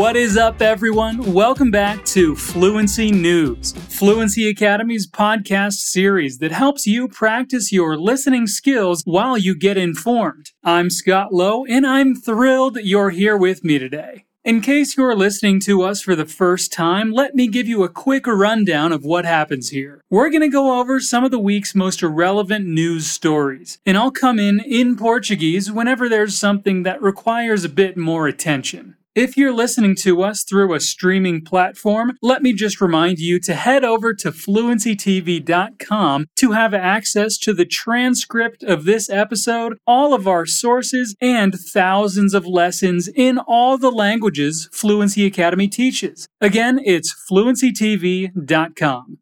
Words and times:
What 0.00 0.16
is 0.16 0.38
up, 0.38 0.62
everyone? 0.62 1.34
Welcome 1.34 1.70
back 1.70 2.06
to 2.06 2.34
Fluency 2.34 3.10
News, 3.10 3.72
Fluency 3.72 4.48
Academy's 4.48 5.06
podcast 5.06 5.74
series 5.74 6.38
that 6.38 6.52
helps 6.52 6.86
you 6.86 7.06
practice 7.06 7.70
your 7.70 7.98
listening 7.98 8.46
skills 8.46 9.02
while 9.04 9.36
you 9.36 9.54
get 9.54 9.76
informed. 9.76 10.52
I'm 10.64 10.88
Scott 10.88 11.34
Lowe, 11.34 11.66
and 11.66 11.86
I'm 11.86 12.14
thrilled 12.14 12.78
you're 12.82 13.10
here 13.10 13.36
with 13.36 13.62
me 13.62 13.78
today. 13.78 14.24
In 14.42 14.62
case 14.62 14.96
you're 14.96 15.14
listening 15.14 15.60
to 15.66 15.82
us 15.82 16.00
for 16.00 16.16
the 16.16 16.24
first 16.24 16.72
time, 16.72 17.12
let 17.12 17.34
me 17.34 17.46
give 17.46 17.68
you 17.68 17.84
a 17.84 17.90
quick 17.90 18.26
rundown 18.26 18.92
of 18.92 19.04
what 19.04 19.26
happens 19.26 19.68
here. 19.68 20.00
We're 20.08 20.30
going 20.30 20.40
to 20.40 20.48
go 20.48 20.80
over 20.80 20.98
some 21.00 21.24
of 21.24 21.30
the 21.30 21.38
week's 21.38 21.74
most 21.74 22.02
irrelevant 22.02 22.66
news 22.66 23.06
stories, 23.06 23.76
and 23.84 23.98
I'll 23.98 24.10
come 24.10 24.38
in 24.38 24.60
in 24.60 24.96
Portuguese 24.96 25.70
whenever 25.70 26.08
there's 26.08 26.38
something 26.38 26.84
that 26.84 27.02
requires 27.02 27.64
a 27.64 27.68
bit 27.68 27.98
more 27.98 28.26
attention. 28.26 28.96
If 29.16 29.36
you're 29.36 29.52
listening 29.52 29.96
to 30.02 30.22
us 30.22 30.44
through 30.44 30.72
a 30.72 30.78
streaming 30.78 31.44
platform, 31.44 32.16
let 32.22 32.42
me 32.42 32.52
just 32.52 32.80
remind 32.80 33.18
you 33.18 33.40
to 33.40 33.56
head 33.56 33.82
over 33.84 34.14
to 34.14 34.30
fluencytv.com 34.30 36.26
to 36.36 36.52
have 36.52 36.72
access 36.74 37.36
to 37.38 37.52
the 37.52 37.64
transcript 37.64 38.62
of 38.62 38.84
this 38.84 39.10
episode, 39.10 39.78
all 39.84 40.14
of 40.14 40.28
our 40.28 40.46
sources, 40.46 41.16
and 41.20 41.56
thousands 41.58 42.34
of 42.34 42.46
lessons 42.46 43.08
in 43.08 43.38
all 43.38 43.76
the 43.76 43.90
languages 43.90 44.68
Fluency 44.72 45.26
Academy 45.26 45.66
teaches. 45.66 46.28
Again, 46.40 46.80
it's 46.84 47.12
fluencytv.com. 47.28 49.18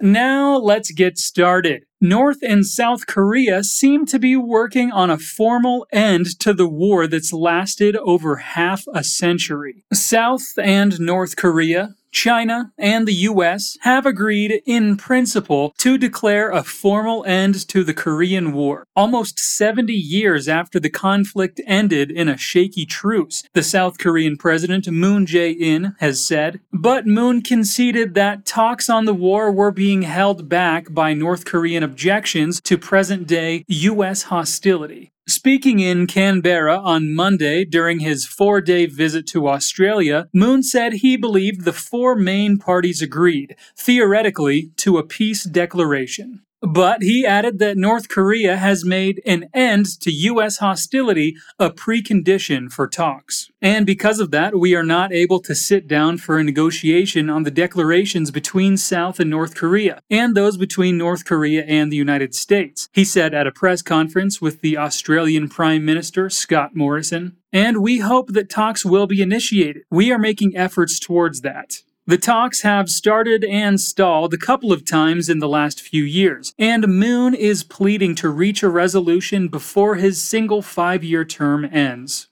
Now 0.00 0.56
let's 0.56 0.92
get 0.92 1.18
started. 1.18 1.87
North 2.00 2.38
and 2.42 2.64
South 2.64 3.08
Korea 3.08 3.64
seem 3.64 4.06
to 4.06 4.20
be 4.20 4.36
working 4.36 4.92
on 4.92 5.10
a 5.10 5.18
formal 5.18 5.84
end 5.90 6.38
to 6.38 6.54
the 6.54 6.68
war 6.68 7.08
that's 7.08 7.32
lasted 7.32 7.96
over 7.96 8.36
half 8.36 8.84
a 8.94 9.02
century. 9.02 9.82
South 9.92 10.56
and 10.58 11.00
North 11.00 11.34
Korea 11.34 11.96
China 12.10 12.72
and 12.78 13.06
the 13.06 13.14
US 13.14 13.76
have 13.82 14.06
agreed 14.06 14.62
in 14.66 14.96
principle 14.96 15.74
to 15.78 15.98
declare 15.98 16.50
a 16.50 16.62
formal 16.62 17.24
end 17.26 17.68
to 17.68 17.84
the 17.84 17.94
Korean 17.94 18.52
War. 18.52 18.86
Almost 18.96 19.38
70 19.38 19.92
years 19.92 20.48
after 20.48 20.80
the 20.80 20.90
conflict 20.90 21.60
ended 21.66 22.10
in 22.10 22.28
a 22.28 22.36
shaky 22.36 22.86
truce, 22.86 23.44
the 23.54 23.62
South 23.62 23.98
Korean 23.98 24.36
president 24.36 24.88
Moon 24.88 25.26
Jae-in 25.26 25.94
has 26.00 26.24
said. 26.24 26.60
But 26.72 27.06
Moon 27.06 27.42
conceded 27.42 28.14
that 28.14 28.46
talks 28.46 28.88
on 28.88 29.04
the 29.04 29.14
war 29.14 29.52
were 29.52 29.70
being 29.70 30.02
held 30.02 30.48
back 30.48 30.92
by 30.92 31.14
North 31.14 31.44
Korean 31.44 31.82
objections 31.88 32.60
to 32.60 32.76
present-day 32.76 33.64
US 33.68 34.24
hostility. 34.24 35.10
Speaking 35.26 35.78
in 35.78 36.06
Canberra 36.06 36.78
on 36.78 37.14
Monday 37.14 37.64
during 37.64 38.00
his 38.00 38.26
four 38.26 38.60
day 38.60 38.84
visit 38.86 39.26
to 39.28 39.48
Australia, 39.48 40.28
Moon 40.32 40.62
said 40.62 40.92
he 40.92 41.16
believed 41.16 41.64
the 41.64 41.72
four 41.72 42.14
main 42.14 42.58
parties 42.58 43.00
agreed, 43.02 43.56
theoretically, 43.76 44.70
to 44.76 44.98
a 44.98 45.06
peace 45.06 45.44
declaration. 45.44 46.42
But 46.60 47.02
he 47.02 47.24
added 47.24 47.60
that 47.60 47.76
North 47.76 48.08
Korea 48.08 48.56
has 48.56 48.84
made 48.84 49.22
an 49.24 49.48
end 49.54 49.86
to 50.00 50.10
U.S. 50.10 50.58
hostility 50.58 51.36
a 51.58 51.70
precondition 51.70 52.70
for 52.70 52.88
talks. 52.88 53.50
And 53.62 53.86
because 53.86 54.18
of 54.18 54.32
that, 54.32 54.58
we 54.58 54.74
are 54.74 54.82
not 54.82 55.12
able 55.12 55.40
to 55.40 55.54
sit 55.54 55.86
down 55.86 56.18
for 56.18 56.36
a 56.36 56.44
negotiation 56.44 57.30
on 57.30 57.44
the 57.44 57.52
declarations 57.52 58.32
between 58.32 58.76
South 58.76 59.20
and 59.20 59.30
North 59.30 59.54
Korea, 59.54 60.00
and 60.10 60.34
those 60.34 60.56
between 60.56 60.98
North 60.98 61.24
Korea 61.24 61.64
and 61.64 61.92
the 61.92 61.96
United 61.96 62.34
States, 62.34 62.88
he 62.92 63.04
said 63.04 63.34
at 63.34 63.46
a 63.46 63.52
press 63.52 63.80
conference 63.80 64.40
with 64.40 64.60
the 64.60 64.76
Australian 64.76 65.48
Prime 65.48 65.84
Minister 65.84 66.28
Scott 66.28 66.74
Morrison. 66.74 67.36
And 67.52 67.78
we 67.82 67.98
hope 67.98 68.32
that 68.32 68.50
talks 68.50 68.84
will 68.84 69.06
be 69.06 69.22
initiated. 69.22 69.82
We 69.90 70.12
are 70.12 70.18
making 70.18 70.56
efforts 70.56 70.98
towards 70.98 71.40
that. 71.42 71.82
The 72.08 72.16
talks 72.16 72.62
have 72.62 72.88
started 72.88 73.44
and 73.44 73.78
stalled 73.78 74.32
a 74.32 74.38
couple 74.38 74.72
of 74.72 74.82
times 74.82 75.28
in 75.28 75.40
the 75.40 75.46
last 75.46 75.82
few 75.82 76.04
years, 76.04 76.54
and 76.58 76.88
Moon 76.88 77.34
is 77.34 77.62
pleading 77.62 78.14
to 78.14 78.30
reach 78.30 78.62
a 78.62 78.70
resolution 78.70 79.48
before 79.48 79.96
his 79.96 80.18
single 80.18 80.62
five 80.62 81.04
year 81.04 81.26
term 81.26 81.66
ends. 81.66 82.28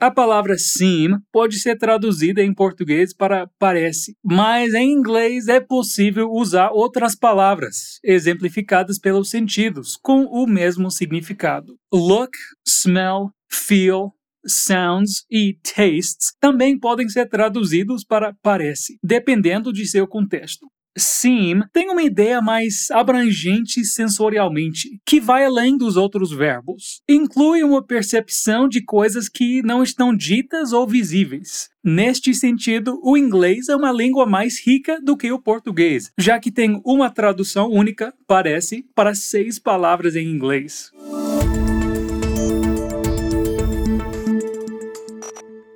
A 0.00 0.12
palavra 0.12 0.56
seem 0.56 1.18
pode 1.32 1.58
ser 1.58 1.76
traduzida 1.76 2.40
em 2.40 2.54
português 2.54 3.12
para 3.12 3.48
parece, 3.58 4.14
mas 4.22 4.72
em 4.74 4.92
inglês 4.92 5.48
é 5.48 5.58
possível 5.58 6.30
usar 6.30 6.70
outras 6.70 7.16
palavras, 7.16 7.98
exemplificadas 8.04 9.00
pelos 9.00 9.28
sentidos, 9.28 9.98
com 10.00 10.22
o 10.26 10.46
mesmo 10.46 10.88
significado. 10.88 11.74
Look, 11.92 12.36
smell, 12.64 13.32
feel, 13.50 14.12
sounds 14.46 15.24
e 15.30 15.58
tastes 15.62 16.34
também 16.40 16.78
podem 16.78 17.08
ser 17.08 17.28
traduzidos 17.28 18.04
para 18.04 18.34
parece, 18.42 18.98
dependendo 19.02 19.72
de 19.72 19.86
seu 19.86 20.06
contexto. 20.06 20.66
Seem 20.96 21.60
tem 21.72 21.90
uma 21.90 22.02
ideia 22.04 22.40
mais 22.40 22.88
abrangente 22.92 23.84
sensorialmente, 23.84 25.00
que 25.04 25.20
vai 25.20 25.44
além 25.44 25.76
dos 25.76 25.96
outros 25.96 26.30
verbos. 26.30 27.00
Inclui 27.08 27.64
uma 27.64 27.84
percepção 27.84 28.68
de 28.68 28.80
coisas 28.80 29.28
que 29.28 29.60
não 29.62 29.82
estão 29.82 30.16
ditas 30.16 30.72
ou 30.72 30.86
visíveis. 30.86 31.68
Neste 31.82 32.32
sentido, 32.32 33.00
o 33.02 33.16
inglês 33.16 33.68
é 33.68 33.74
uma 33.74 33.90
língua 33.90 34.24
mais 34.24 34.64
rica 34.64 35.00
do 35.02 35.16
que 35.16 35.32
o 35.32 35.42
português, 35.42 36.12
já 36.16 36.38
que 36.38 36.52
tem 36.52 36.80
uma 36.84 37.10
tradução 37.10 37.68
única, 37.68 38.14
parece, 38.26 38.86
para 38.94 39.14
seis 39.14 39.58
palavras 39.58 40.14
em 40.14 40.28
inglês. 40.28 40.92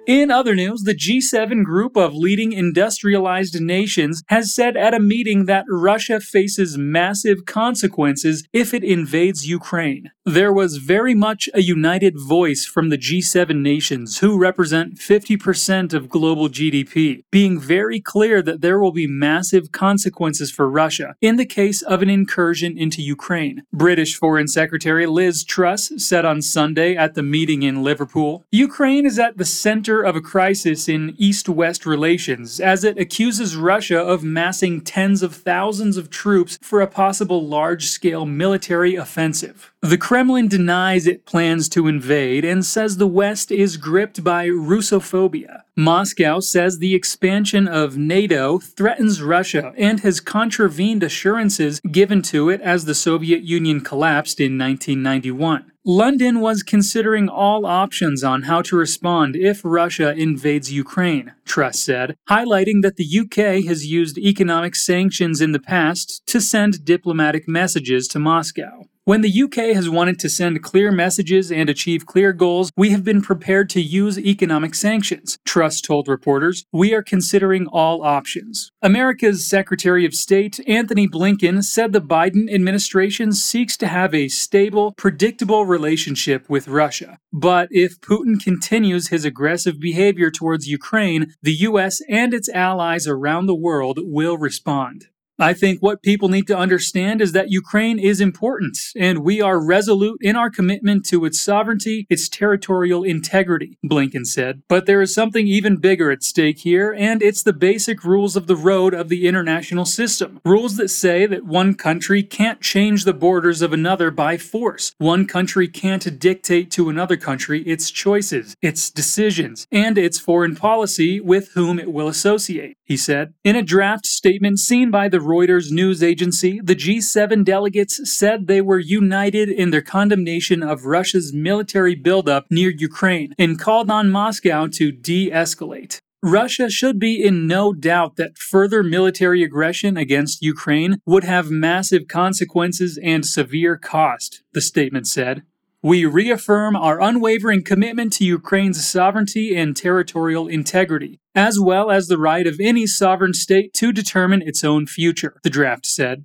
In 0.08 0.30
other 0.30 0.54
news, 0.54 0.84
the 0.84 0.94
G7 0.94 1.64
group 1.64 1.94
of 1.94 2.14
leading 2.14 2.52
industrialized 2.52 3.60
nations 3.60 4.22
has 4.28 4.54
said 4.54 4.74
at 4.74 4.94
a 4.94 4.98
meeting 4.98 5.44
that 5.44 5.66
Russia 5.68 6.18
faces 6.18 6.78
massive 6.78 7.44
consequences 7.44 8.48
if 8.54 8.72
it 8.72 8.82
invades 8.82 9.46
Ukraine. 9.46 10.10
There 10.24 10.52
was 10.52 10.76
very 10.76 11.14
much 11.14 11.48
a 11.52 11.62
united 11.62 12.14
voice 12.18 12.64
from 12.66 12.88
the 12.88 12.98
G7 12.98 13.62
nations, 13.62 14.18
who 14.18 14.38
represent 14.38 14.96
50% 14.96 15.92
of 15.92 16.08
global 16.08 16.48
GDP, 16.48 17.24
being 17.30 17.58
very 17.58 18.00
clear 18.00 18.40
that 18.42 18.60
there 18.60 18.78
will 18.78 18.92
be 18.92 19.06
massive 19.06 19.72
consequences 19.72 20.50
for 20.50 20.70
Russia 20.70 21.16
in 21.20 21.36
the 21.36 21.46
case 21.46 21.82
of 21.82 22.00
an 22.02 22.10
incursion 22.10 22.76
into 22.76 23.02
Ukraine. 23.02 23.62
British 23.72 24.16
Foreign 24.16 24.48
Secretary 24.48 25.06
Liz 25.06 25.44
Truss 25.44 25.92
said 25.96 26.24
on 26.24 26.40
Sunday 26.40 26.94
at 26.94 27.14
the 27.14 27.22
meeting 27.22 27.62
in 27.62 27.82
Liverpool 27.82 28.44
Ukraine 28.50 29.06
is 29.06 29.18
at 29.18 29.36
the 29.36 29.46
center 29.46 29.97
of 30.02 30.16
a 30.16 30.20
crisis 30.20 30.88
in 30.88 31.14
East 31.18 31.48
West 31.48 31.86
relations 31.86 32.60
as 32.60 32.84
it 32.84 32.98
accuses 32.98 33.56
Russia 33.56 33.98
of 33.98 34.22
massing 34.24 34.80
tens 34.80 35.22
of 35.22 35.34
thousands 35.34 35.96
of 35.96 36.10
troops 36.10 36.58
for 36.62 36.80
a 36.80 36.86
possible 36.86 37.46
large 37.46 37.86
scale 37.86 38.26
military 38.26 38.94
offensive. 38.94 39.72
The 39.80 39.98
Kremlin 39.98 40.48
denies 40.48 41.06
it 41.06 41.24
plans 41.24 41.68
to 41.70 41.86
invade 41.86 42.44
and 42.44 42.64
says 42.64 42.96
the 42.96 43.06
West 43.06 43.52
is 43.52 43.76
gripped 43.76 44.24
by 44.24 44.48
Russophobia. 44.48 45.62
Moscow 45.76 46.40
says 46.40 46.78
the 46.78 46.96
expansion 46.96 47.68
of 47.68 47.96
NATO 47.96 48.58
threatens 48.58 49.22
Russia 49.22 49.72
and 49.78 50.00
has 50.00 50.18
contravened 50.18 51.04
assurances 51.04 51.80
given 51.92 52.22
to 52.22 52.48
it 52.48 52.60
as 52.60 52.84
the 52.84 52.94
Soviet 52.96 53.42
Union 53.42 53.80
collapsed 53.80 54.40
in 54.40 54.58
1991. 54.58 55.70
London 55.88 56.40
was 56.40 56.62
considering 56.62 57.30
all 57.30 57.64
options 57.64 58.22
on 58.22 58.42
how 58.42 58.60
to 58.60 58.76
respond 58.76 59.34
if 59.34 59.62
Russia 59.64 60.12
invades 60.14 60.70
Ukraine, 60.70 61.32
Truss 61.46 61.78
said, 61.78 62.14
highlighting 62.28 62.82
that 62.82 62.96
the 62.96 63.20
UK 63.20 63.64
has 63.64 63.86
used 63.86 64.18
economic 64.18 64.76
sanctions 64.76 65.40
in 65.40 65.52
the 65.52 65.58
past 65.58 66.20
to 66.26 66.42
send 66.42 66.84
diplomatic 66.84 67.48
messages 67.48 68.06
to 68.08 68.18
Moscow. 68.18 68.87
When 69.08 69.22
the 69.22 69.42
UK 69.42 69.74
has 69.74 69.88
wanted 69.88 70.18
to 70.18 70.28
send 70.28 70.62
clear 70.62 70.92
messages 70.92 71.50
and 71.50 71.70
achieve 71.70 72.04
clear 72.04 72.34
goals, 72.34 72.70
we 72.76 72.90
have 72.90 73.04
been 73.04 73.22
prepared 73.22 73.70
to 73.70 73.80
use 73.80 74.18
economic 74.18 74.74
sanctions, 74.74 75.38
Truss 75.46 75.80
told 75.80 76.08
reporters. 76.08 76.66
We 76.74 76.92
are 76.92 77.02
considering 77.02 77.66
all 77.68 78.02
options. 78.02 78.70
America's 78.82 79.46
Secretary 79.46 80.04
of 80.04 80.12
State, 80.12 80.60
Antony 80.68 81.08
Blinken, 81.08 81.64
said 81.64 81.94
the 81.94 82.02
Biden 82.02 82.52
administration 82.52 83.32
seeks 83.32 83.78
to 83.78 83.86
have 83.86 84.14
a 84.14 84.28
stable, 84.28 84.92
predictable 84.98 85.64
relationship 85.64 86.44
with 86.50 86.68
Russia. 86.68 87.16
But 87.32 87.70
if 87.70 88.02
Putin 88.02 88.38
continues 88.38 89.08
his 89.08 89.24
aggressive 89.24 89.80
behavior 89.80 90.30
towards 90.30 90.68
Ukraine, 90.68 91.32
the 91.40 91.54
US 91.54 92.02
and 92.10 92.34
its 92.34 92.50
allies 92.50 93.06
around 93.06 93.46
the 93.46 93.54
world 93.54 94.00
will 94.02 94.36
respond. 94.36 95.06
I 95.40 95.54
think 95.54 95.80
what 95.80 96.02
people 96.02 96.28
need 96.28 96.48
to 96.48 96.58
understand 96.58 97.20
is 97.20 97.30
that 97.30 97.52
Ukraine 97.52 98.00
is 98.00 98.20
important, 98.20 98.76
and 98.96 99.20
we 99.20 99.40
are 99.40 99.64
resolute 99.64 100.18
in 100.20 100.34
our 100.34 100.50
commitment 100.50 101.06
to 101.06 101.24
its 101.24 101.40
sovereignty, 101.40 102.06
its 102.10 102.28
territorial 102.28 103.04
integrity, 103.04 103.78
Blinken 103.86 104.26
said. 104.26 104.62
But 104.68 104.86
there 104.86 105.00
is 105.00 105.14
something 105.14 105.46
even 105.46 105.76
bigger 105.76 106.10
at 106.10 106.24
stake 106.24 106.58
here, 106.60 106.92
and 106.92 107.22
it's 107.22 107.44
the 107.44 107.52
basic 107.52 108.04
rules 108.04 108.34
of 108.34 108.48
the 108.48 108.56
road 108.56 108.94
of 108.94 109.08
the 109.08 109.28
international 109.28 109.84
system. 109.84 110.40
Rules 110.44 110.76
that 110.76 110.88
say 110.88 111.24
that 111.26 111.44
one 111.44 111.74
country 111.74 112.24
can't 112.24 112.60
change 112.60 113.04
the 113.04 113.12
borders 113.12 113.62
of 113.62 113.72
another 113.72 114.10
by 114.10 114.38
force. 114.38 114.92
One 114.98 115.24
country 115.24 115.68
can't 115.68 116.18
dictate 116.18 116.72
to 116.72 116.88
another 116.88 117.16
country 117.16 117.62
its 117.62 117.92
choices, 117.92 118.56
its 118.60 118.90
decisions, 118.90 119.68
and 119.70 119.96
its 119.98 120.18
foreign 120.18 120.56
policy 120.56 121.20
with 121.20 121.52
whom 121.52 121.78
it 121.78 121.92
will 121.92 122.08
associate, 122.08 122.76
he 122.88 122.96
said. 122.96 123.34
In 123.44 123.54
a 123.54 123.62
draft 123.62 124.06
statement 124.06 124.58
seen 124.58 124.90
by 124.90 125.08
the 125.08 125.18
Reuters 125.18 125.70
news 125.70 126.02
agency, 126.02 126.58
the 126.64 126.74
G7 126.74 127.44
delegates 127.44 128.00
said 128.10 128.46
they 128.46 128.62
were 128.62 128.78
united 128.78 129.50
in 129.50 129.70
their 129.70 129.82
condemnation 129.82 130.62
of 130.62 130.86
Russia's 130.86 131.32
military 131.32 131.94
buildup 131.94 132.46
near 132.50 132.70
Ukraine 132.70 133.34
and 133.38 133.60
called 133.60 133.90
on 133.90 134.10
Moscow 134.10 134.66
to 134.68 134.90
de 134.90 135.30
escalate. 135.30 136.00
Russia 136.22 136.68
should 136.68 136.98
be 136.98 137.22
in 137.22 137.46
no 137.46 137.72
doubt 137.72 138.16
that 138.16 138.38
further 138.38 138.82
military 138.82 139.44
aggression 139.44 139.96
against 139.96 140.42
Ukraine 140.42 140.96
would 141.06 141.22
have 141.22 141.48
massive 141.48 142.08
consequences 142.08 142.98
and 143.00 143.24
severe 143.24 143.76
cost, 143.76 144.42
the 144.52 144.60
statement 144.60 145.06
said. 145.06 145.42
We 145.80 146.06
reaffirm 146.06 146.74
our 146.74 147.00
unwavering 147.00 147.62
commitment 147.62 148.12
to 148.14 148.24
Ukraine's 148.24 148.84
sovereignty 148.84 149.54
and 149.54 149.76
territorial 149.76 150.48
integrity, 150.48 151.20
as 151.36 151.60
well 151.60 151.88
as 151.88 152.08
the 152.08 152.18
right 152.18 152.48
of 152.48 152.58
any 152.58 152.84
sovereign 152.84 153.32
state 153.32 153.74
to 153.74 153.92
determine 153.92 154.42
its 154.42 154.64
own 154.64 154.86
future, 154.86 155.34
the 155.44 155.50
draft 155.50 155.86
said. 155.86 156.24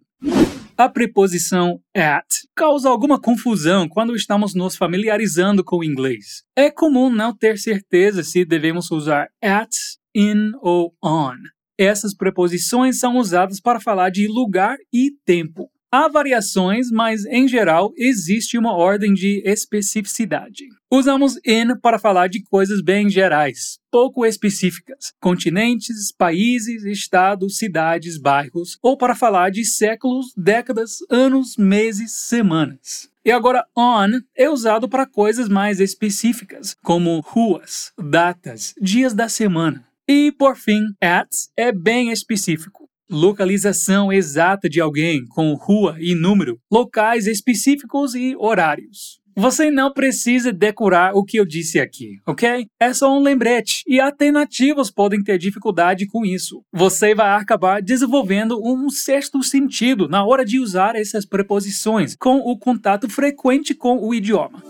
A 0.76 0.90
preposição 0.90 1.80
at 1.96 2.26
causa 2.56 2.90
alguma 2.90 3.22
confusão 3.22 3.88
quando 3.88 4.16
estamos 4.16 4.56
nos 4.56 4.76
familiarizando 4.76 5.64
com 5.64 5.78
o 5.78 5.84
inglês. 5.84 6.42
É 6.56 6.72
comum 6.72 7.12
não 7.12 7.32
ter 7.32 7.60
certeza 7.60 8.24
se 8.24 8.44
devemos 8.44 8.90
usar 8.90 9.28
at, 9.40 9.70
in 10.16 10.54
ou 10.64 10.96
on. 11.04 11.36
Essas 11.78 12.16
preposições 12.16 12.98
são 12.98 13.18
usadas 13.18 13.60
para 13.60 13.80
falar 13.80 14.10
de 14.10 14.28
lugar 14.28 14.78
e 14.92 15.12
tempo. 15.24 15.70
Há 15.96 16.08
variações, 16.08 16.90
mas 16.90 17.24
em 17.24 17.48
geral 17.48 17.94
existe 17.96 18.58
uma 18.58 18.74
ordem 18.74 19.14
de 19.14 19.44
especificidade. 19.46 20.64
Usamos 20.92 21.38
in 21.46 21.78
para 21.80 22.00
falar 22.00 22.30
de 22.30 22.42
coisas 22.42 22.82
bem 22.82 23.08
gerais, 23.12 23.78
pouco 23.92 24.26
específicas, 24.26 25.14
continentes, 25.22 26.12
países, 26.12 26.84
estados, 26.84 27.60
cidades, 27.60 28.18
bairros, 28.18 28.80
ou 28.82 28.98
para 28.98 29.14
falar 29.14 29.52
de 29.52 29.64
séculos, 29.64 30.34
décadas, 30.36 30.98
anos, 31.12 31.58
meses, 31.58 32.12
semanas. 32.14 33.08
E 33.24 33.32
agora, 33.32 33.64
on 33.78 34.20
é 34.36 34.50
usado 34.50 34.90
para 34.90 35.06
coisas 35.06 35.48
mais 35.48 35.80
específicas, 35.80 36.76
como 36.84 37.20
ruas, 37.20 37.94
datas, 38.00 38.74
dias 38.82 39.14
da 39.14 39.30
semana. 39.30 39.86
E, 40.08 40.32
por 40.32 40.58
fim, 40.58 40.86
at 41.00 41.30
é 41.56 41.72
bem 41.72 42.12
específico 42.12 42.83
localização 43.10 44.12
exata 44.12 44.70
de 44.70 44.80
alguém 44.80 45.26
com 45.28 45.54
rua 45.54 45.96
e 46.00 46.16
número, 46.16 46.60
locais 46.72 47.28
específicos 47.28 48.16
e 48.16 48.36
horários. 48.38 49.24
Você 49.36 49.72
não 49.72 49.92
precisa 49.92 50.54
decorar 50.54 51.16
o 51.16 51.24
que 51.24 51.38
eu 51.38 51.46
disse 51.46 51.80
aqui, 51.80 52.20
ok? 52.26 52.68
É 52.80 52.94
só 52.94 53.12
um 53.12 53.22
lembrete 53.22 53.84
e 53.88 54.00
até 54.00 54.32
nativos 54.32 54.92
podem 54.92 55.24
ter 55.24 55.40
dificuldade 55.40 56.06
com 56.06 56.24
isso. 56.24 56.64
Você 56.72 57.16
vai 57.16 57.42
acabar 57.42 57.82
desenvolvendo 57.82 58.60
um 58.64 58.90
sexto 58.92 59.42
sentido 59.42 60.08
na 60.08 60.24
hora 60.24 60.46
de 60.46 60.60
usar 60.60 60.96
essas 60.96 61.26
preposições 61.26 62.16
com 62.16 62.38
o 62.38 62.58
contato 62.58 63.10
frequente 63.10 63.74
com 63.74 63.98
o 63.98 64.14
idioma. 64.14 64.62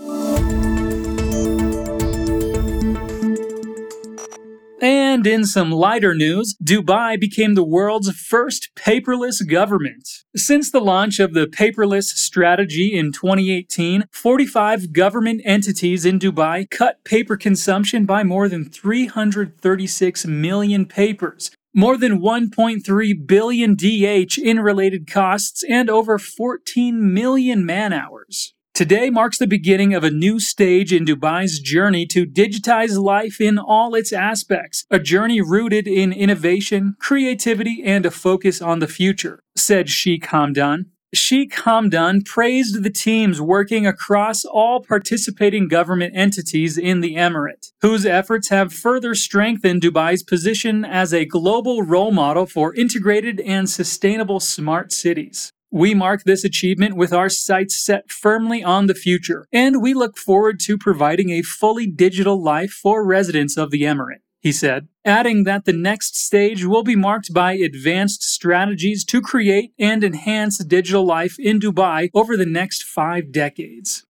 And 4.83 5.25
in 5.25 5.45
some 5.45 5.71
lighter 5.71 6.13
news, 6.13 6.57
Dubai 6.61 7.17
became 7.17 7.53
the 7.53 7.63
world's 7.63 8.11
first 8.11 8.69
paperless 8.75 9.39
government. 9.47 10.09
Since 10.35 10.71
the 10.71 10.81
launch 10.81 11.21
of 11.21 11.33
the 11.33 11.47
paperless 11.47 12.07
strategy 12.07 12.93
in 12.93 13.13
2018, 13.13 14.03
45 14.11 14.91
government 14.91 15.41
entities 15.45 16.03
in 16.03 16.19
Dubai 16.19 16.69
cut 16.69 17.01
paper 17.05 17.37
consumption 17.37 18.05
by 18.05 18.25
more 18.25 18.49
than 18.49 18.65
336 18.65 20.25
million 20.25 20.85
papers, 20.85 21.51
more 21.73 21.95
than 21.95 22.19
1.3 22.19 23.25
billion 23.25 23.75
DH 23.75 24.37
in 24.37 24.59
related 24.59 25.09
costs, 25.09 25.63
and 25.63 25.89
over 25.89 26.19
14 26.19 27.13
million 27.13 27.65
man 27.65 27.93
hours. 27.93 28.53
Today 28.73 29.11
marks 29.11 29.37
the 29.37 29.45
beginning 29.45 29.93
of 29.93 30.03
a 30.03 30.09
new 30.09 30.39
stage 30.39 30.91
in 30.91 31.05
Dubai's 31.05 31.59
journey 31.59 32.07
to 32.07 32.25
digitize 32.25 32.97
life 32.97 33.39
in 33.39 33.59
all 33.59 33.93
its 33.93 34.11
aspects, 34.11 34.83
a 34.89 34.97
journey 34.97 35.41
rooted 35.41 35.87
in 35.87 36.11
innovation, 36.11 36.95
creativity, 36.99 37.83
and 37.85 38.03
a 38.03 38.09
focus 38.09 38.63
on 38.63 38.79
the 38.79 38.87
future, 38.87 39.43
said 39.55 39.89
Sheikh 39.89 40.25
Hamdan. 40.25 40.85
Sheikh 41.13 41.53
Hamdan 41.53 42.25
praised 42.25 42.81
the 42.81 42.89
teams 42.89 43.39
working 43.39 43.85
across 43.85 44.43
all 44.43 44.81
participating 44.81 45.67
government 45.67 46.15
entities 46.15 46.75
in 46.75 47.01
the 47.01 47.13
emirate, 47.13 47.73
whose 47.81 48.07
efforts 48.07 48.49
have 48.49 48.73
further 48.73 49.13
strengthened 49.13 49.83
Dubai's 49.83 50.23
position 50.23 50.83
as 50.83 51.13
a 51.13 51.25
global 51.25 51.83
role 51.83 52.11
model 52.11 52.47
for 52.47 52.73
integrated 52.73 53.39
and 53.41 53.69
sustainable 53.69 54.39
smart 54.39 54.91
cities. 54.91 55.53
We 55.75 55.95
mark 55.95 56.23
this 56.23 56.43
achievement 56.43 56.95
with 56.95 57.11
our 57.11 57.29
sights 57.29 57.83
set 57.83 58.11
firmly 58.11 58.63
on 58.63 58.85
the 58.85 58.93
future, 58.93 59.47
and 59.51 59.81
we 59.81 59.95
look 59.95 60.19
forward 60.19 60.59
to 60.67 60.77
providing 60.77 61.31
a 61.31 61.41
fully 61.41 61.87
digital 61.87 62.39
life 62.39 62.69
for 62.69 63.03
residents 63.03 63.57
of 63.57 63.71
the 63.71 63.81
Emirate, 63.81 64.21
he 64.39 64.51
said, 64.51 64.87
adding 65.03 65.45
that 65.45 65.65
the 65.65 65.73
next 65.73 66.15
stage 66.15 66.63
will 66.63 66.83
be 66.83 66.95
marked 66.95 67.33
by 67.33 67.53
advanced 67.53 68.21
strategies 68.21 69.03
to 69.05 69.19
create 69.19 69.71
and 69.79 70.03
enhance 70.03 70.63
digital 70.63 71.03
life 71.03 71.39
in 71.39 71.59
Dubai 71.59 72.11
over 72.13 72.37
the 72.37 72.45
next 72.45 72.83
five 72.83 73.31
decades. 73.31 74.03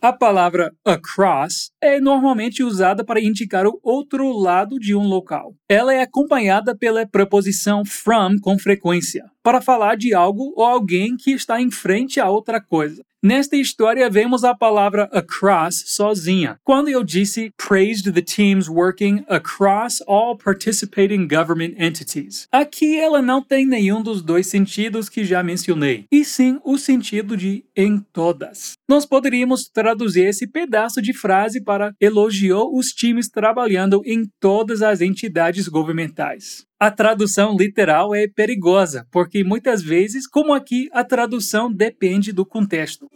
A 0.00 0.12
palavra 0.12 0.72
across 0.84 1.70
é 1.82 1.98
normalmente 1.98 2.62
usada 2.62 3.04
para 3.04 3.20
indicar 3.20 3.66
o 3.66 3.78
outro 3.82 4.30
lado 4.30 4.78
de 4.78 4.94
um 4.94 5.02
local. 5.06 5.54
Ela 5.68 5.92
é 5.94 6.02
acompanhada 6.02 6.76
pela 6.76 7.06
preposição 7.06 7.84
from 7.84 8.38
com 8.40 8.58
frequência, 8.58 9.24
para 9.46 9.60
falar 9.60 9.96
de 9.96 10.12
algo 10.12 10.52
ou 10.56 10.64
alguém 10.64 11.16
que 11.16 11.30
está 11.30 11.62
em 11.62 11.70
frente 11.70 12.18
a 12.18 12.28
outra 12.28 12.60
coisa. 12.60 13.04
Nesta 13.22 13.56
história, 13.56 14.10
vemos 14.10 14.42
a 14.42 14.54
palavra 14.54 15.08
across 15.12 15.84
sozinha. 15.86 16.58
Quando 16.64 16.88
eu 16.88 17.04
disse 17.04 17.52
praised 17.56 18.12
the 18.12 18.22
teams 18.22 18.68
working 18.68 19.24
across 19.28 20.02
all 20.06 20.36
participating 20.36 21.28
government 21.28 21.74
entities. 21.78 22.46
Aqui 22.52 22.98
ela 22.98 23.22
não 23.22 23.40
tem 23.40 23.64
nenhum 23.64 24.02
dos 24.02 24.20
dois 24.20 24.48
sentidos 24.48 25.08
que 25.08 25.24
já 25.24 25.44
mencionei, 25.44 26.06
e 26.10 26.24
sim 26.24 26.60
o 26.64 26.76
sentido 26.76 27.36
de 27.36 27.64
em 27.76 27.98
todas. 28.12 28.72
Nós 28.88 29.06
poderíamos 29.06 29.68
traduzir 29.68 30.26
esse 30.26 30.46
pedaço 30.46 31.00
de 31.00 31.12
frase 31.12 31.60
para 31.60 31.94
elogiou 32.00 32.76
os 32.76 32.88
times 32.88 33.28
trabalhando 33.28 34.02
em 34.04 34.28
todas 34.40 34.82
as 34.82 35.00
entidades 35.00 35.68
governamentais. 35.68 36.66
A 36.78 36.90
tradução 36.90 37.56
literal 37.56 38.14
é 38.14 38.28
perigosa, 38.28 39.06
porque 39.10 39.42
muitas 39.42 39.82
vezes, 39.82 40.26
como 40.28 40.52
aqui, 40.52 40.90
a 40.92 41.02
tradução 41.02 41.72
depende 41.72 42.32
do 42.32 42.44
contexto. 42.44 43.08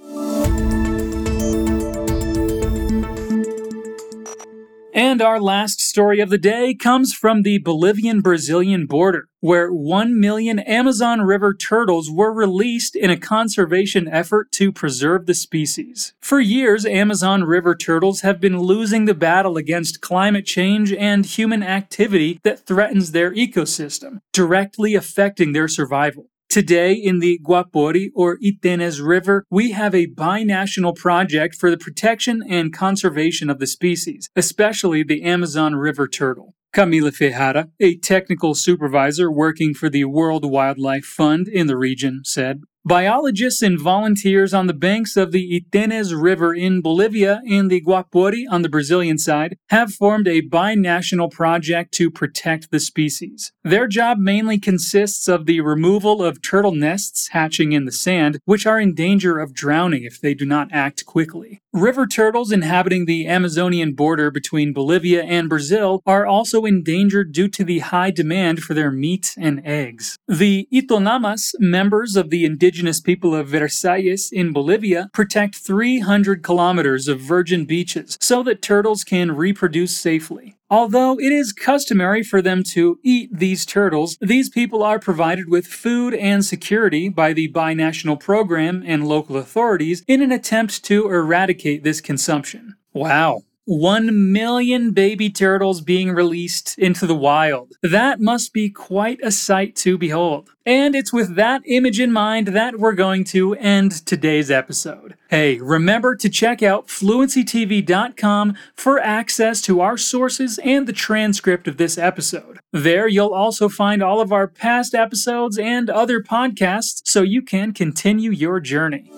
And 5.00 5.22
our 5.22 5.40
last 5.40 5.80
story 5.80 6.20
of 6.20 6.28
the 6.28 6.36
day 6.36 6.74
comes 6.74 7.14
from 7.14 7.40
the 7.40 7.56
Bolivian 7.56 8.20
Brazilian 8.20 8.84
border, 8.84 9.28
where 9.40 9.72
1 9.72 10.20
million 10.20 10.58
Amazon 10.58 11.22
River 11.22 11.54
turtles 11.54 12.10
were 12.10 12.30
released 12.30 12.94
in 12.94 13.08
a 13.08 13.16
conservation 13.16 14.06
effort 14.06 14.52
to 14.52 14.70
preserve 14.70 15.24
the 15.24 15.32
species. 15.32 16.12
For 16.20 16.38
years, 16.38 16.84
Amazon 16.84 17.44
River 17.44 17.74
turtles 17.74 18.20
have 18.20 18.42
been 18.42 18.58
losing 18.58 19.06
the 19.06 19.14
battle 19.14 19.56
against 19.56 20.02
climate 20.02 20.44
change 20.44 20.92
and 20.92 21.24
human 21.24 21.62
activity 21.62 22.38
that 22.42 22.66
threatens 22.66 23.12
their 23.12 23.32
ecosystem, 23.32 24.20
directly 24.34 24.94
affecting 24.94 25.52
their 25.54 25.66
survival. 25.66 26.26
Today, 26.50 26.94
in 26.94 27.20
the 27.20 27.38
Guapori 27.44 28.10
or 28.12 28.36
Itenes 28.38 29.00
River, 29.00 29.44
we 29.50 29.70
have 29.70 29.94
a 29.94 30.08
binational 30.08 30.96
project 30.96 31.54
for 31.54 31.70
the 31.70 31.78
protection 31.78 32.42
and 32.42 32.72
conservation 32.72 33.48
of 33.48 33.60
the 33.60 33.68
species, 33.68 34.28
especially 34.34 35.04
the 35.04 35.22
Amazon 35.22 35.76
River 35.76 36.08
turtle. 36.08 36.56
Camila 36.74 37.14
Ferrara, 37.14 37.68
a 37.78 37.98
technical 37.98 38.56
supervisor 38.56 39.30
working 39.30 39.74
for 39.74 39.88
the 39.88 40.06
World 40.06 40.44
Wildlife 40.44 41.04
Fund 41.04 41.46
in 41.46 41.68
the 41.68 41.76
region, 41.76 42.22
said, 42.24 42.62
Biologists 42.86 43.60
and 43.60 43.78
volunteers 43.78 44.54
on 44.54 44.66
the 44.66 44.72
banks 44.72 45.14
of 45.14 45.32
the 45.32 45.60
Itenes 45.60 46.18
River 46.18 46.54
in 46.54 46.80
Bolivia 46.80 47.42
and 47.46 47.70
the 47.70 47.82
Guapori 47.82 48.46
on 48.50 48.62
the 48.62 48.70
Brazilian 48.70 49.18
side 49.18 49.58
have 49.68 49.92
formed 49.92 50.26
a 50.26 50.40
binational 50.40 51.30
project 51.30 51.92
to 51.92 52.10
protect 52.10 52.70
the 52.70 52.80
species. 52.80 53.52
Their 53.62 53.86
job 53.86 54.16
mainly 54.16 54.58
consists 54.58 55.28
of 55.28 55.44
the 55.44 55.60
removal 55.60 56.24
of 56.24 56.40
turtle 56.40 56.74
nests 56.74 57.28
hatching 57.28 57.72
in 57.72 57.84
the 57.84 57.92
sand, 57.92 58.38
which 58.46 58.64
are 58.64 58.80
in 58.80 58.94
danger 58.94 59.38
of 59.38 59.52
drowning 59.52 60.04
if 60.04 60.18
they 60.18 60.32
do 60.32 60.46
not 60.46 60.68
act 60.72 61.04
quickly. 61.04 61.60
River 61.74 62.06
turtles 62.06 62.50
inhabiting 62.50 63.04
the 63.04 63.28
Amazonian 63.28 63.92
border 63.92 64.30
between 64.30 64.72
Bolivia 64.72 65.22
and 65.22 65.50
Brazil 65.50 66.00
are 66.06 66.26
also 66.26 66.64
endangered 66.64 67.32
due 67.32 67.48
to 67.48 67.62
the 67.62 67.80
high 67.80 68.10
demand 68.10 68.60
for 68.60 68.72
their 68.72 68.90
meat 68.90 69.34
and 69.38 69.60
eggs. 69.66 70.16
The 70.26 70.66
Itonamas, 70.72 71.52
members 71.58 72.16
of 72.16 72.30
the 72.30 72.44
indigenous 72.44 72.69
indigenous 72.70 73.00
people 73.00 73.34
of 73.34 73.48
Versalles 73.48 74.30
in 74.30 74.52
Bolivia 74.52 75.10
protect 75.12 75.56
300 75.56 76.44
kilometers 76.44 77.08
of 77.08 77.18
virgin 77.18 77.64
beaches 77.64 78.16
so 78.20 78.44
that 78.44 78.62
turtles 78.62 79.02
can 79.02 79.32
reproduce 79.32 79.96
safely. 79.96 80.54
Although 80.70 81.18
it 81.18 81.32
is 81.32 81.52
customary 81.52 82.22
for 82.22 82.40
them 82.40 82.62
to 82.74 83.00
eat 83.02 83.28
these 83.32 83.66
turtles, 83.66 84.16
these 84.20 84.48
people 84.48 84.84
are 84.84 85.00
provided 85.00 85.50
with 85.50 85.66
food 85.66 86.14
and 86.14 86.44
security 86.44 87.08
by 87.08 87.32
the 87.32 87.50
binational 87.50 88.20
program 88.20 88.84
and 88.86 89.08
local 89.08 89.36
authorities 89.36 90.04
in 90.06 90.22
an 90.22 90.30
attempt 90.30 90.84
to 90.84 91.08
eradicate 91.08 91.82
this 91.82 92.00
consumption. 92.00 92.76
Wow. 92.92 93.42
1 93.70 94.32
million 94.32 94.90
baby 94.90 95.30
turtles 95.30 95.80
being 95.80 96.10
released 96.10 96.76
into 96.76 97.06
the 97.06 97.14
wild. 97.14 97.72
That 97.84 98.20
must 98.20 98.52
be 98.52 98.68
quite 98.68 99.20
a 99.22 99.30
sight 99.30 99.76
to 99.76 99.96
behold. 99.96 100.50
And 100.66 100.96
it's 100.96 101.12
with 101.12 101.36
that 101.36 101.62
image 101.66 102.00
in 102.00 102.10
mind 102.10 102.48
that 102.48 102.80
we're 102.80 102.94
going 102.94 103.22
to 103.26 103.54
end 103.54 104.04
today's 104.04 104.50
episode. 104.50 105.14
Hey, 105.28 105.60
remember 105.60 106.16
to 106.16 106.28
check 106.28 106.64
out 106.64 106.88
fluencytv.com 106.88 108.56
for 108.74 108.98
access 108.98 109.60
to 109.62 109.80
our 109.80 109.96
sources 109.96 110.58
and 110.64 110.88
the 110.88 110.92
transcript 110.92 111.68
of 111.68 111.76
this 111.76 111.96
episode. 111.96 112.58
There, 112.72 113.06
you'll 113.06 113.32
also 113.32 113.68
find 113.68 114.02
all 114.02 114.20
of 114.20 114.32
our 114.32 114.48
past 114.48 114.96
episodes 114.96 115.58
and 115.58 115.88
other 115.88 116.20
podcasts 116.20 117.02
so 117.04 117.22
you 117.22 117.40
can 117.40 117.72
continue 117.72 118.32
your 118.32 118.58
journey. 118.58 119.12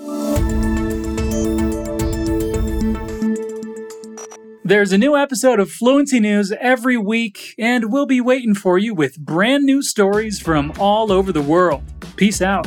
There's 4.65 4.93
a 4.93 4.99
new 4.99 5.17
episode 5.17 5.59
of 5.59 5.73
Fluency 5.73 6.21
News 6.21 6.53
every 6.53 6.97
week, 6.97 7.57
and 7.59 7.93
we'll 7.93 8.07
be 8.07 8.21
waiting 8.21 8.55
for 8.55 8.79
you 8.79 8.95
with 8.95 9.19
brand 9.19 9.65
new 9.65 9.83
stories 9.83 10.39
from 10.39 10.73
all 10.79 11.11
over 11.11 11.33
the 11.33 11.43
world. 11.43 11.83
Peace 12.15 12.41
out. 12.41 12.65